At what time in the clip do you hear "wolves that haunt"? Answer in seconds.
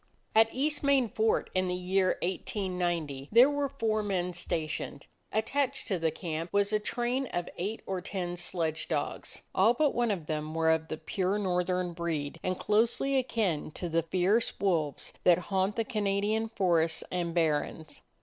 14.59-15.75